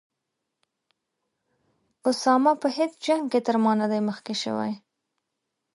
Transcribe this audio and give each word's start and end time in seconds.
اسامه 2.09 2.53
په 2.61 2.67
هیڅ 2.77 2.93
جنګ 3.05 3.23
کې 3.31 3.39
تر 3.47 3.55
ما 3.63 3.71
نه 3.81 3.87
دی 3.91 3.99
مخکې 4.09 4.33
شوی. 4.43 4.71